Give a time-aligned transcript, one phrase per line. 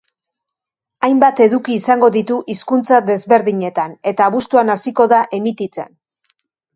[1.07, 5.93] Hainbat eduki izango ditu hizkuntza desberdinetan eta abuztuan hasiko da emititzen.